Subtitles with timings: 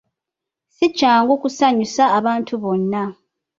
[0.75, 3.03] Si kyangu kusanyusa abantu bonna.